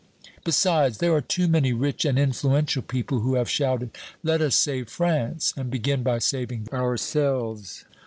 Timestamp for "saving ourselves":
6.17-7.85